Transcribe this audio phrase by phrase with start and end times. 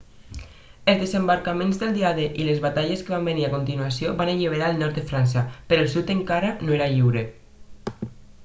[0.93, 4.71] els desembarcaments del dia d i les batalles que van venir a continuació van alliberar
[4.73, 7.25] el nord de frança però el sud encara no era lliure